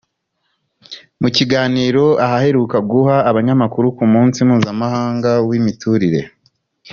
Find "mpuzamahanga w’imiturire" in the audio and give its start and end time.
4.47-6.21